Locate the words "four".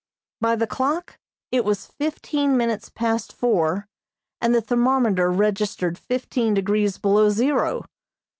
3.31-3.87